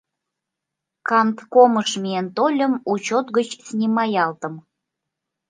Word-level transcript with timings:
Канткомыш 1.07 1.89
миен 2.01 2.27
тольым— 2.37 2.73
учет 2.91 3.25
гыч 3.37 3.47
снимаялтым. 3.67 4.53